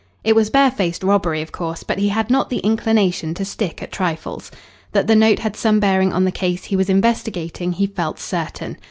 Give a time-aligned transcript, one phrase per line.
[0.23, 3.91] It was barefaced robbery, of course, but he had not the inclination to stick at
[3.91, 4.49] trifles.
[4.93, 8.77] That the note had some bearing on the case he was investigating he felt certain.